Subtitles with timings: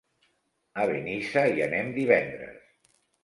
[0.83, 2.57] A Benissa hi anem divendres.